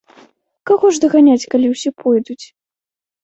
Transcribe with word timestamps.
Каго 0.69 0.89
ж 0.95 1.03
даганяць, 1.03 1.49
калі 1.53 1.67
ўсе 1.73 1.89
пойдуць. 2.05 2.41